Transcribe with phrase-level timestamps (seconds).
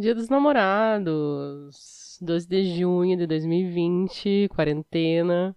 [0.00, 5.54] Dia dos Namorados, 12 de junho de 2020, quarentena.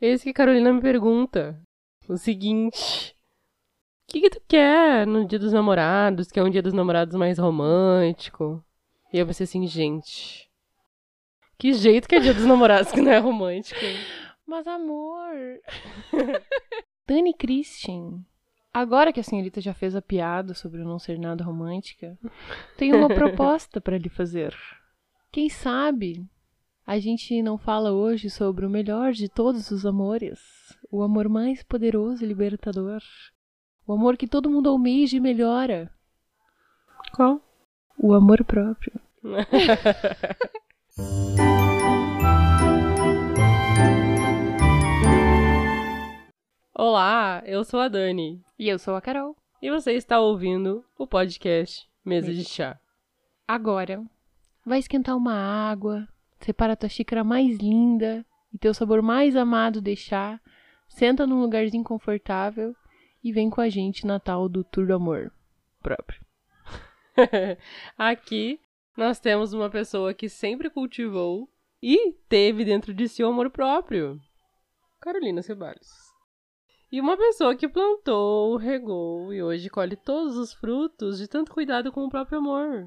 [0.00, 1.62] Eis que a Carolina me pergunta
[2.08, 3.14] o seguinte:
[4.02, 7.14] O que, que tu quer no Dia dos Namorados, que é um Dia dos Namorados
[7.14, 8.64] mais romântico?
[9.12, 10.50] E eu pensei assim, gente.
[11.56, 13.78] Que jeito que é Dia dos Namorados que não é romântico.
[14.44, 15.36] Mas amor.
[17.06, 18.24] Dani Christian.
[18.74, 22.18] Agora que a senhorita já fez a piada sobre eu não ser nada romântica,
[22.78, 24.56] tenho uma proposta para lhe fazer.
[25.30, 26.26] Quem sabe
[26.86, 30.40] a gente não fala hoje sobre o melhor de todos os amores,
[30.90, 33.02] o amor mais poderoso e libertador,
[33.86, 35.90] o amor que todo mundo almeja e melhora.
[37.14, 37.40] Qual?
[37.98, 38.98] O amor próprio.
[46.84, 48.44] Olá, eu sou a Dani.
[48.58, 49.36] E eu sou a Carol.
[49.62, 52.76] E você está ouvindo o podcast Mesa de Chá.
[53.46, 54.04] Agora,
[54.66, 56.08] vai esquentar uma água,
[56.40, 60.40] separa a tua xícara mais linda e teu sabor mais amado de chá,
[60.88, 62.74] senta num lugarzinho confortável
[63.22, 65.32] e vem com a gente na tal do Tour do Amor
[65.80, 66.20] próprio.
[67.96, 68.58] Aqui
[68.96, 71.48] nós temos uma pessoa que sempre cultivou
[71.80, 74.20] e teve dentro de si o amor próprio.
[75.00, 76.11] Carolina Ceballos.
[76.92, 81.90] E uma pessoa que plantou, regou e hoje colhe todos os frutos de tanto cuidado
[81.90, 82.86] com o próprio amor.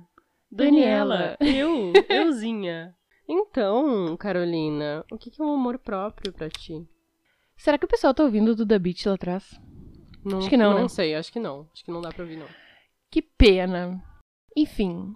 [0.52, 2.96] Daniela, eu, euzinha.
[3.28, 6.88] Então, Carolina, o que é um amor próprio para ti?
[7.58, 9.60] Será que o pessoal tá ouvindo do The Beach lá atrás?
[10.24, 10.88] Não, acho que não, não né?
[10.88, 11.68] sei, acho que não.
[11.74, 12.48] Acho que não dá pra ouvir, não.
[13.10, 14.04] Que pena.
[14.56, 15.16] Enfim,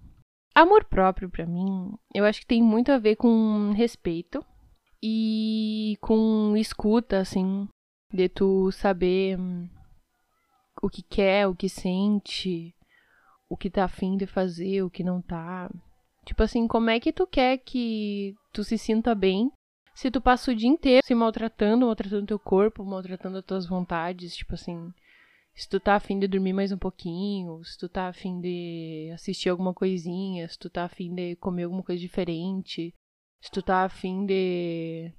[0.56, 4.44] amor próprio para mim, eu acho que tem muito a ver com respeito
[5.00, 7.68] e com escuta, assim,
[8.12, 9.70] de tu saber hum,
[10.82, 12.74] o que quer, o que sente,
[13.50, 15.70] o que tá afim de fazer, o que não tá.
[16.26, 19.52] Tipo assim, como é que tu quer que tu se sinta bem
[20.00, 24.34] se tu passa o dia inteiro se maltratando, maltratando teu corpo, maltratando as tuas vontades,
[24.34, 24.94] tipo assim,
[25.54, 29.50] se tu tá afim de dormir mais um pouquinho, se tu tá afim de assistir
[29.50, 32.94] alguma coisinha, se tu tá afim de comer alguma coisa diferente,
[33.42, 35.12] se tu tá afim de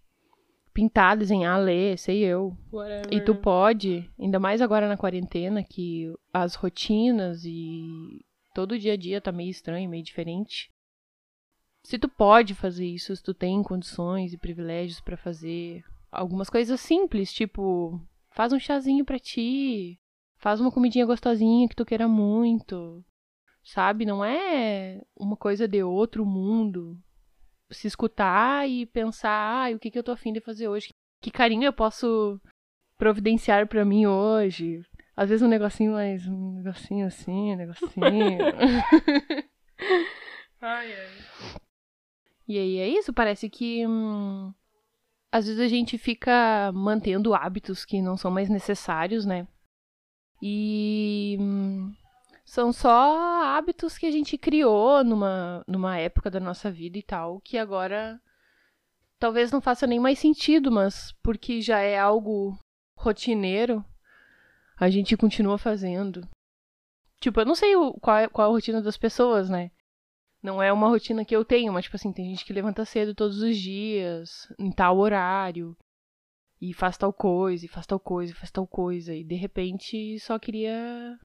[0.90, 2.56] pintar, desenhar, ler, sei eu.
[2.72, 3.12] Whatever.
[3.12, 8.20] E tu pode, ainda mais agora na quarentena, que as rotinas e
[8.52, 10.70] todo o dia a dia tá meio estranho, meio diferente.
[11.84, 16.80] Se tu pode fazer isso, se tu tem condições e privilégios pra fazer algumas coisas
[16.80, 17.98] simples, tipo,
[18.32, 19.98] faz um chazinho pra ti,
[20.36, 23.02] faz uma comidinha gostosinha que tu queira muito.
[23.62, 26.98] Sabe, não é uma coisa de outro mundo.
[27.70, 30.88] Se escutar e pensar, ah, o que, que eu tô afim de fazer hoje?
[31.20, 32.40] Que carinho eu posso
[32.98, 34.84] providenciar pra mim hoje?
[35.16, 36.26] Às vezes um negocinho mais.
[36.26, 37.90] Um negocinho assim, um negocinho.
[40.62, 41.60] Ai, ai.
[42.46, 44.52] E aí é isso, parece que hum,
[45.32, 49.46] às vezes a gente fica mantendo hábitos que não são mais necessários, né?
[50.42, 51.94] E hum,
[52.50, 57.40] são só hábitos que a gente criou numa, numa época da nossa vida e tal,
[57.42, 58.20] que agora
[59.20, 62.58] talvez não faça nem mais sentido, mas porque já é algo
[62.96, 63.84] rotineiro,
[64.76, 66.28] a gente continua fazendo.
[67.20, 69.70] Tipo, eu não sei o, qual, é, qual é a rotina das pessoas, né?
[70.42, 73.14] Não é uma rotina que eu tenho, mas, tipo assim, tem gente que levanta cedo
[73.14, 75.76] todos os dias, em tal horário,
[76.60, 80.18] e faz tal coisa, e faz tal coisa, e faz tal coisa, e de repente
[80.18, 81.16] só queria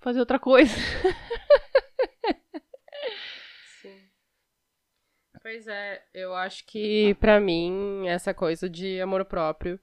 [0.00, 0.74] fazer outra coisa.
[3.80, 4.08] Sim.
[5.42, 9.80] Pois é, eu acho que pra mim essa coisa de amor próprio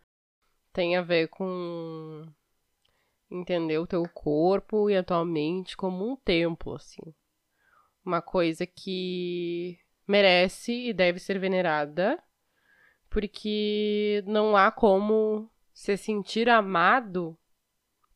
[0.74, 2.28] tem a ver com
[3.30, 7.02] entender o teu corpo e a tua mente como um templo, assim.
[8.06, 12.22] Uma coisa que merece e deve ser venerada,
[13.10, 17.38] porque não há como se sentir amado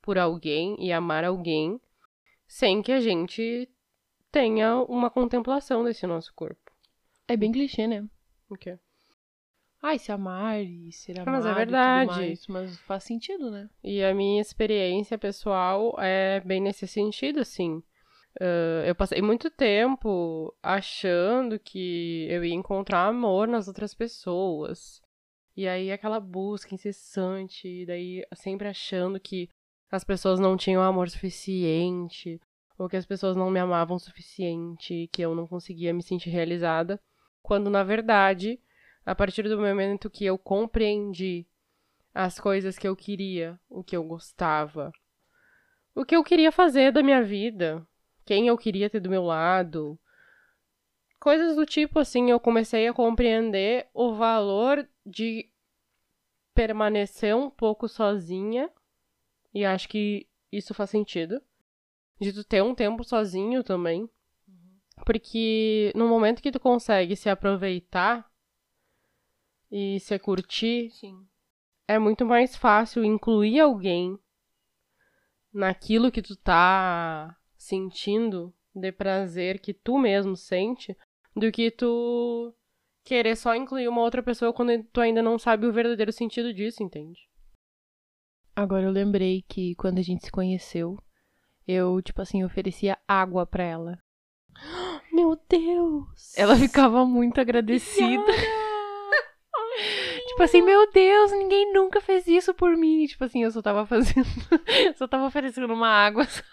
[0.01, 1.79] por alguém e amar alguém
[2.51, 3.69] sem que a gente
[4.29, 6.69] tenha uma contemplação desse nosso corpo.
[7.25, 8.05] É bem clichê, né?
[8.49, 8.77] O quê?
[9.81, 12.07] Ai, se amar e ser amado mas é verdade.
[12.07, 13.69] mais, mas faz sentido, né?
[13.81, 17.81] E a minha experiência pessoal é bem nesse sentido, assim.
[18.37, 25.01] Ah, eu passei muito tempo achando que eu ia encontrar amor nas outras pessoas.
[25.55, 29.49] E aí aquela busca incessante, daí sempre achando que
[29.91, 32.39] as pessoas não tinham amor suficiente,
[32.77, 36.29] ou que as pessoas não me amavam o suficiente, que eu não conseguia me sentir
[36.29, 36.99] realizada.
[37.43, 38.59] Quando na verdade,
[39.05, 41.45] a partir do momento que eu compreendi
[42.13, 44.91] as coisas que eu queria, o que eu gostava,
[45.93, 47.85] o que eu queria fazer da minha vida,
[48.25, 49.99] quem eu queria ter do meu lado,
[51.19, 55.49] coisas do tipo assim, eu comecei a compreender o valor de
[56.53, 58.69] permanecer um pouco sozinha.
[59.53, 61.41] E acho que isso faz sentido.
[62.19, 64.09] De tu ter um tempo sozinho também.
[65.05, 68.29] Porque no momento que tu consegue se aproveitar
[69.71, 71.25] e se curtir, Sim.
[71.87, 74.19] é muito mais fácil incluir alguém
[75.53, 80.95] naquilo que tu tá sentindo de prazer que tu mesmo sente,
[81.35, 82.53] do que tu
[83.03, 86.83] querer só incluir uma outra pessoa quando tu ainda não sabe o verdadeiro sentido disso,
[86.83, 87.27] entende?
[88.61, 90.95] Agora eu lembrei que quando a gente se conheceu,
[91.67, 93.97] eu, tipo assim, oferecia água pra ela.
[95.11, 96.37] Meu Deus!
[96.37, 98.23] Ela ficava muito agradecida.
[100.27, 103.05] Tipo assim, meu Deus, ninguém nunca fez isso por mim.
[103.05, 104.27] Tipo assim, eu só tava fazendo.
[104.95, 106.47] só tava oferecendo uma água, sabe?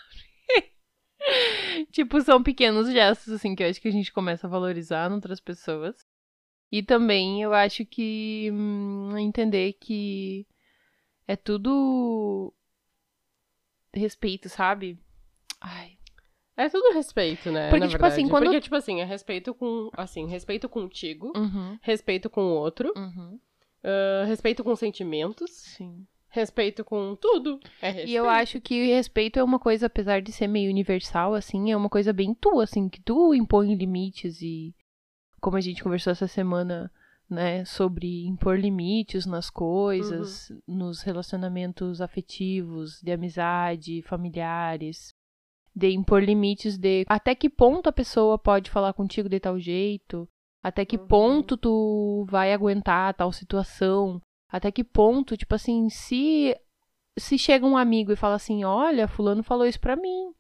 [1.93, 5.15] tipo, são pequenos gestos, assim, que eu acho que a gente começa a valorizar em
[5.15, 5.97] outras pessoas.
[6.73, 10.47] E também eu acho que hum, entender que
[11.29, 12.53] é tudo
[13.95, 14.99] respeito, sabe?
[15.61, 15.97] Ai.
[16.57, 17.71] É tudo respeito, né?
[17.71, 19.91] Porque, tipo assim, quando- Porque, tipo assim, é respeito com.
[19.93, 21.79] Assim, respeito contigo, Uhum.
[21.81, 23.39] respeito com o outro, Uhum.
[23.85, 26.05] ah, respeito com sentimentos, Sim.
[26.29, 27.61] respeito com tudo.
[27.81, 28.11] É respeito.
[28.11, 31.77] E eu acho que respeito é uma coisa, apesar de ser meio universal, assim, é
[31.77, 34.75] uma coisa bem tua, assim, que tu impõe limites e
[35.41, 36.91] como a gente conversou essa semana,
[37.29, 45.15] né, sobre impor limites nas coisas, nos relacionamentos afetivos, de amizade, familiares,
[45.75, 50.29] de impor limites de até que ponto a pessoa pode falar contigo de tal jeito,
[50.63, 51.07] até que Uhum.
[51.07, 56.57] ponto tu vai aguentar tal situação, até que ponto, tipo assim, se
[57.19, 60.33] se chega um amigo e fala assim, olha, fulano falou isso pra mim.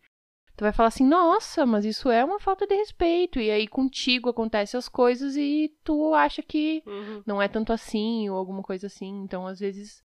[0.58, 3.38] Tu vai falar assim, nossa, mas isso é uma falta de respeito.
[3.38, 7.22] E aí contigo acontecem as coisas e tu acha que Uhum.
[7.24, 9.22] não é tanto assim ou alguma coisa assim.
[9.22, 10.02] Então, às vezes,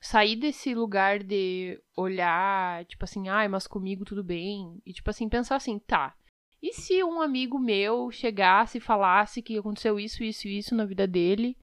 [0.00, 4.82] sair desse lugar de olhar, tipo assim, ai, mas comigo tudo bem.
[4.84, 6.16] E, tipo assim, pensar assim, tá.
[6.60, 10.84] E se um amigo meu chegasse e falasse que aconteceu isso, isso e isso na
[10.84, 11.56] vida dele?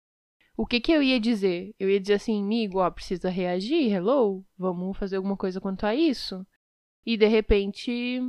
[0.56, 1.76] O que que eu ia dizer?
[1.78, 4.46] Eu ia dizer assim, amigo, ó, precisa reagir, hello?
[4.58, 6.48] Vamos fazer alguma coisa quanto a isso?
[7.08, 8.20] E de repente,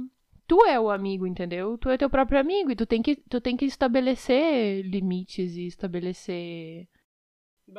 [0.46, 1.76] tu é o amigo, entendeu?
[1.78, 5.66] Tu é teu próprio amigo e tu tem que, tu tem que estabelecer limites e
[5.66, 6.86] estabelecer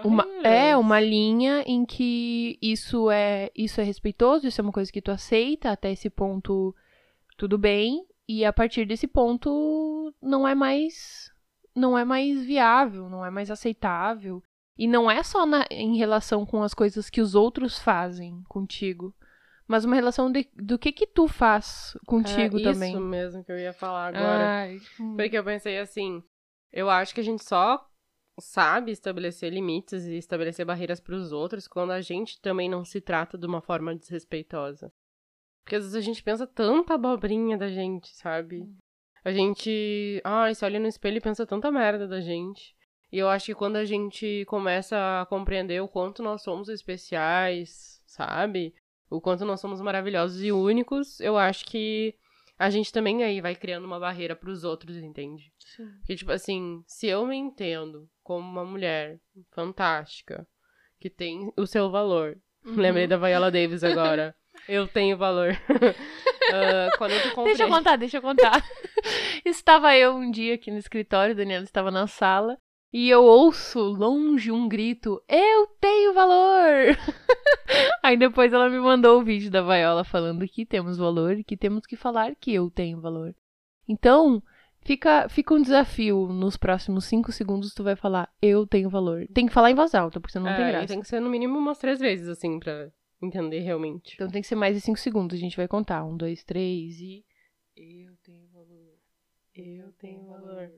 [0.06, 4.92] uma, é uma linha em que isso é isso é respeitoso, isso é uma coisa
[4.92, 6.76] que tu aceita até esse ponto
[7.38, 8.06] tudo bem.
[8.28, 11.32] E a partir desse ponto não é mais
[11.76, 14.44] não é mais viável, não é mais aceitável.
[14.78, 19.14] E não é só na- em relação com as coisas que os outros fazem contigo,
[19.70, 22.92] mas uma relação de, do que que tu faz contigo é também.
[22.92, 24.62] Isso mesmo que eu ia falar agora.
[24.62, 25.16] Ai, hum.
[25.16, 26.24] Porque eu pensei assim,
[26.74, 27.88] eu acho que a gente só
[28.40, 33.00] sabe estabelecer limites e estabelecer barreiras para os outros quando a gente também não se
[33.00, 34.92] trata de uma forma desrespeitosa.
[35.64, 38.68] Porque às vezes a gente pensa tanta abobrinha da gente, sabe?
[39.24, 42.76] A gente, ai, se olha no espelho e pensa tanta merda da gente.
[43.12, 48.02] E eu acho que quando a gente começa a compreender o quanto nós somos especiais,
[48.08, 48.74] sabe?
[49.10, 52.16] O quanto nós somos maravilhosos e únicos, eu acho que
[52.58, 55.52] a gente também aí vai criando uma barreira pros outros, entende?
[56.00, 59.20] Porque, tipo assim, se eu me entendo como uma mulher
[59.52, 60.46] fantástica,
[61.00, 62.38] que tem o seu valor.
[62.66, 62.76] Uhum.
[62.76, 64.36] Lembrei da Viola Davis agora.
[64.68, 65.52] eu tenho valor.
[66.52, 68.64] Ah, quando tu Deixa eu contar, deixa eu contar.
[69.46, 72.58] estava eu um dia aqui no escritório, Daniela estava na sala,
[72.92, 76.98] e eu ouço longe um grito: Eu tenho valor!
[78.04, 81.56] Aí depois ela me mandou o vídeo da Viola falando que temos valor e que
[81.58, 83.36] temos que falar que eu tenho valor.
[83.88, 84.42] Então,
[84.82, 86.28] fica, fica um desafio.
[86.28, 89.28] Nos próximos cinco segundos, tu vai falar: Eu tenho valor.
[89.34, 90.88] Tem que falar em voz alta, porque senão não tem É, e graça.
[90.88, 92.90] tem que ser no mínimo umas três vezes, assim, pra
[93.22, 94.14] entender realmente.
[94.16, 95.38] Então tem que ser mais de cinco segundos.
[95.38, 96.04] A gente vai contar.
[96.06, 97.24] Um, dois, três e.
[97.76, 98.94] Eu tenho valor.
[99.56, 100.72] Eu tenho valor.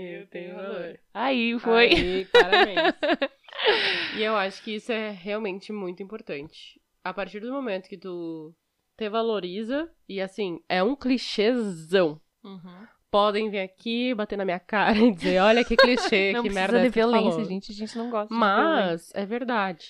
[0.00, 0.98] Eu tenho valor.
[1.12, 1.88] Aí foi.
[1.88, 2.78] Aí, parabéns.
[4.16, 6.80] e eu acho que isso é realmente muito importante.
[7.04, 8.54] A partir do momento que tu
[8.96, 12.20] te valoriza, e assim, é um clichêzão.
[12.44, 12.86] Uhum.
[13.10, 16.78] Podem vir aqui, bater na minha cara e dizer, olha que clichê, Não que merda
[16.80, 17.44] de que tu violência, falou.
[17.44, 17.72] gente.
[17.72, 18.38] A gente não gosta de.
[18.38, 19.86] Mas é verdade.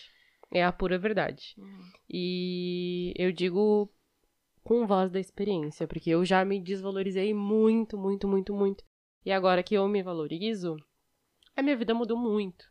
[0.51, 1.55] É a pura verdade.
[1.59, 1.81] Uhum.
[2.09, 3.91] E eu digo
[4.63, 8.85] com voz da experiência, porque eu já me desvalorizei muito, muito, muito, muito.
[9.25, 10.77] E agora que eu me valorizo,
[11.57, 12.65] a minha vida mudou muito.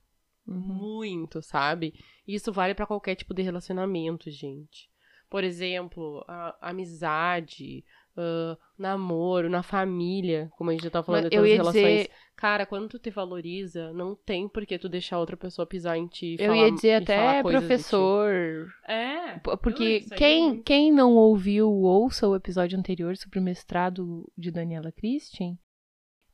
[0.47, 0.55] Uhum.
[0.59, 1.93] Muito, sabe?
[2.25, 4.89] E isso vale pra qualquer tipo de relacionamento, gente.
[5.29, 7.83] Por exemplo, a, amizade,
[8.15, 11.83] uh, namoro, na família, como a gente já tá falando Mas de todas as relações.
[12.07, 15.97] dizer- Cara, quando tu te valoriza, não tem por que tu deixar outra pessoa pisar
[15.97, 16.37] em ti.
[16.39, 17.67] Eu falar- ia dizer até coisas de ti.
[17.67, 18.67] professor.
[18.87, 19.39] É.
[19.61, 24.91] Porque quem, não- quem não ouviu, ouça o episódio anterior sobre o mestrado de Daniela
[24.93, 25.57] Christian,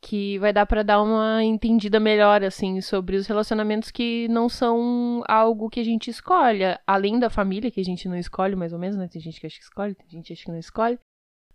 [0.04, 5.24] que vai dar pra dar uma entendida melhor, assim, sobre os relacionamentos que não são
[5.30, 6.62] algo que a gente escolhe.
[6.86, 9.08] Além da família, que a gente não escolhe, mais ou menos, né?
[9.08, 11.00] Tem gente que acha que escolhe, tem gente que acha que não escolhe.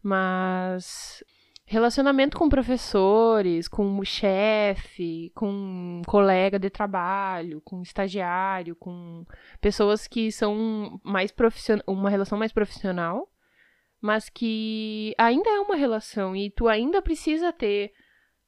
[0.02, 1.22] Mas
[1.66, 9.26] relacionamento com professores, com o chefe, com um colega de trabalho, com estagiário, com
[9.60, 13.28] pessoas que são mais profissional, uma relação mais profissional,
[14.00, 17.92] mas que ainda é uma relação e tu ainda precisa ter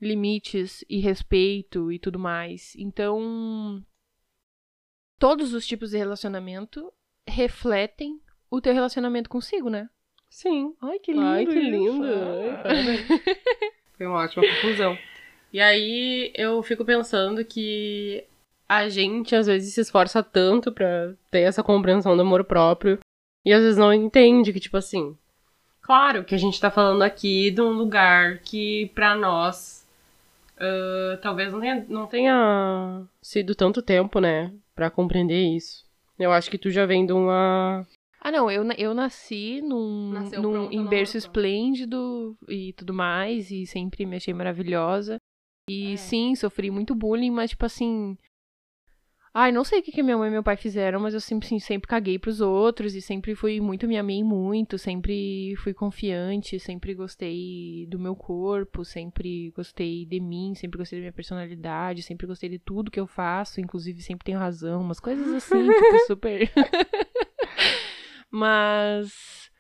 [0.01, 2.75] limites e respeito e tudo mais.
[2.77, 3.85] Então,
[5.19, 6.93] todos os tipos de relacionamento
[7.29, 9.89] refletem o teu relacionamento consigo, né?
[10.29, 10.75] Sim.
[10.81, 12.07] Ai, que Ai, que lindo.
[12.65, 12.99] Ai.
[13.99, 14.97] Foi uma ótima conclusão.
[15.53, 18.25] E aí eu fico pensando que
[18.69, 22.99] a gente às vezes se esforça tanto pra ter essa compreensão do amor próprio
[23.45, 25.17] e às vezes não entende que, tipo assim,
[25.83, 29.80] claro que a gente tá falando aqui de um lugar que pra nós
[30.61, 35.85] ah, talvez não tenha, não tenha sido tanto tempo, né, pra compreender isso.
[36.19, 37.87] Eu acho que tu já vem de uma.
[38.21, 43.51] Ah, não, eu, eu nasci num, Nasceu num pronta em berço esplêndido e tudo mais,
[43.51, 45.17] e sempre me achei maravilhosa.
[45.71, 45.97] E É.
[45.97, 48.19] sim, sofri muito bullying, mas tipo assim.
[49.33, 51.47] Ai, não sei o que, que minha mãe e meu pai fizeram, mas eu sempre,
[51.47, 56.59] assim, sempre caguei pros outros e sempre fui muito, me amei muito, sempre fui confiante,
[56.59, 62.27] sempre gostei do meu corpo, sempre gostei de mim, sempre gostei da minha personalidade, sempre
[62.27, 66.51] gostei de tudo que eu faço, inclusive sempre tenho razão, umas coisas assim, tipo, super.
[68.33, 69.51] Mas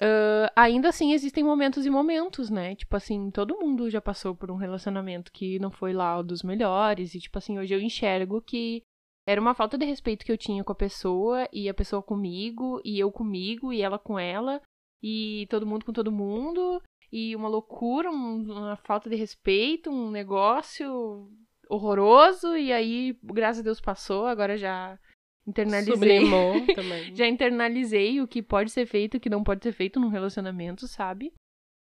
[0.00, 2.74] ah, ainda assim existem momentos e momentos, né?
[2.74, 6.42] Tipo assim, todo mundo já passou por um relacionamento que não foi lá o dos
[6.42, 7.14] melhores.
[7.14, 8.82] E, tipo assim, hoje eu enxergo que
[9.26, 12.80] era uma falta de respeito que eu tinha com a pessoa, e a pessoa comigo,
[12.84, 14.60] e eu comigo, e ela com ela,
[15.02, 20.10] e todo mundo com todo mundo, e uma loucura, um- uma falta de respeito, um
[20.10, 21.30] negócio
[21.68, 24.98] horroroso, e aí, graças a Deus, passou, agora já
[25.46, 25.94] internalizei.
[25.94, 27.14] Sublimou também.
[27.14, 30.08] Já internalizei o que pode ser feito e o que não pode ser feito num
[30.08, 31.32] relacionamento, sabe?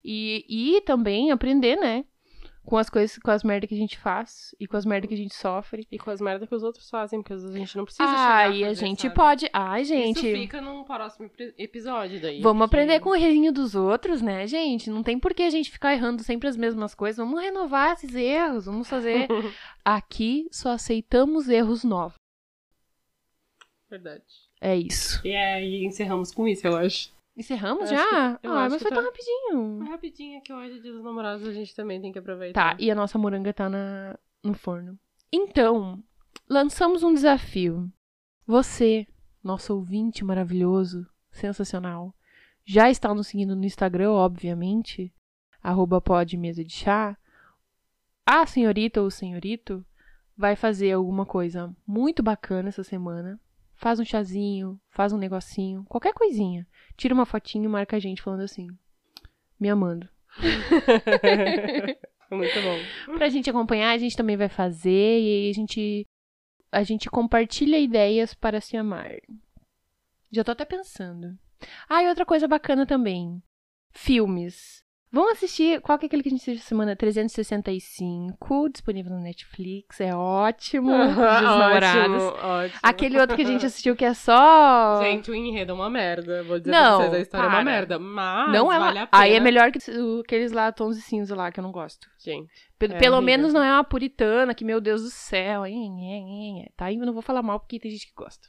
[0.05, 2.05] E, e também aprender, né?
[2.71, 5.15] Com as coisas, com as merdas que a gente faz e com as merdas que
[5.15, 5.87] a gente sofre.
[5.91, 8.55] E com as merdas que os outros fazem, porque a gente não precisa Ah, chegar
[8.57, 9.15] e a gente sabe?
[9.15, 9.51] pode.
[9.53, 10.19] Ai, gente.
[10.31, 12.41] Isso fica num próximo episódio daí.
[12.41, 14.89] Vamos porque- aprender com o errinho dos outros, né, gente?
[14.89, 17.17] Não tem por que a gente ficar errando sempre as mesmas coisas.
[17.17, 18.67] Vamos renovar esses erros.
[18.67, 19.27] Vamos fazer.
[19.85, 22.15] Aqui só aceitamos erros novos.
[23.91, 24.23] Verdade.
[24.61, 25.21] É isso.
[25.27, 27.11] E aí encerramos com isso, eu acho.
[27.41, 28.37] Encerramos Eu já?
[28.37, 29.09] que- ah, mas foi tão tá.
[29.09, 29.79] rapidinho.
[29.79, 32.77] Mas rapidinho que hoje é dia dos namorados, a gente também tem que aproveitar.
[32.77, 34.99] Tá, e a nossa moranga tá na, no forno.
[35.33, 36.03] Então,
[36.47, 37.91] lançamos um desafio.
[38.47, 39.07] Você,
[39.43, 42.15] nosso ouvinte maravilhoso, sensacional,
[42.63, 45.11] já está nos seguindo no Instagram, obviamente,
[45.63, 47.17] arroba pod mesa de chá.
[48.27, 49.83] A senhorita ou o senhorito
[50.37, 53.41] vai fazer alguma coisa muito bacana essa semana.
[53.81, 56.67] Faz um chazinho, faz um negocinho, qualquer coisinha.
[56.99, 58.69] Tira uma fotinho e marca a gente falando assim,
[59.59, 60.07] me amando.
[62.31, 63.17] Muito bom.
[63.17, 66.07] Pra gente acompanhar, a gente também vai fazer e aí a gente
[66.71, 69.13] a gente compartilha ideias para se amar.
[70.31, 71.39] Já tô até pensando.
[71.89, 73.43] Ah, e outra coisa bacana também.
[73.93, 74.85] Filmes.
[75.13, 76.95] Vão assistir, qual que é aquele que a gente assistiu semana?
[76.95, 80.93] 365, disponível no Netflix, é ótimo.
[81.09, 82.23] Dos namorados.
[82.23, 82.81] ótimo, ótimo.
[82.83, 85.01] Aquele outro que a gente assistiu que é só...
[85.03, 86.45] Gente, o enredo é uma merda.
[86.45, 87.59] Vou dizer Não, pra vocês, a história é para.
[87.59, 87.99] uma merda.
[87.99, 89.03] Mas não é vale uma...
[89.05, 89.23] a pena.
[89.25, 89.79] Aí é melhor que
[90.23, 92.07] aqueles lá, tons e cinza lá, que eu não gosto.
[92.19, 95.67] Gente, Pe- É Pelo menos não é uma puritana, que, meu Deus do céu.
[95.67, 96.29] hein, hein,
[96.61, 96.93] hein, Tá?
[96.93, 98.49] Eu não vou falar mal porque tem gente que gosta.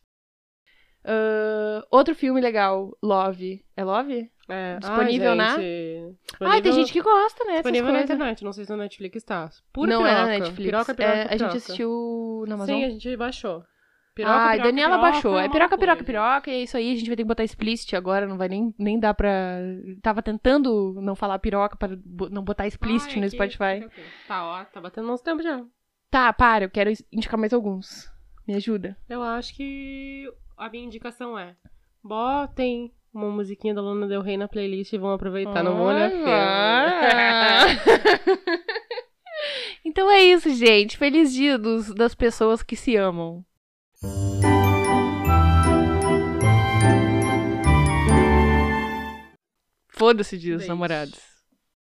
[1.03, 3.63] Ahn, outro filme legal, Love.
[3.75, 4.29] É Love?
[4.49, 4.77] é...
[4.79, 7.53] Disponível Ai, na- gente, Ah, tem gente que gosta, né?
[7.55, 9.49] Disponível na internet, não sei se na Netflix tá.
[9.73, 10.15] Pura não piroca.
[10.17, 10.65] é na Netflix.
[10.65, 11.57] Piroca, piroca, É, a gente piroca.
[11.57, 12.75] assistiu na Amazon.
[12.75, 13.63] Sim, a gente baixou.
[14.13, 15.39] Piroca, ah, piroca, Daniela piroca, baixou.
[15.39, 16.51] É piroca, piroca, piroca.
[16.51, 16.91] E é isso aí.
[16.91, 18.27] A gente vai ter que botar explicit agora.
[18.27, 19.31] Não vai nem, nem dar pra.
[20.01, 21.87] Tava tentando não falar piroca pra
[22.29, 23.87] não botar explicit Ai, no Spotify.
[24.27, 25.63] Tá, ó, tá batendo nosso tempo já.
[26.09, 26.65] Tá, para.
[26.65, 28.11] Eu quero indicar mais alguns.
[28.45, 28.97] Me ajuda.
[29.07, 30.29] Eu acho que
[30.61, 31.57] a minha indicação é:
[32.03, 35.63] botem uma musiquinha da Luna Del Rey na playlist e vão aproveitar.
[35.63, 36.11] Não vão olhar
[39.83, 40.97] então é isso, gente.
[40.97, 43.43] Feliz dia dos, das pessoas que se amam.
[49.89, 50.73] Foda-se dia dos Beijo.
[50.73, 51.30] namorados.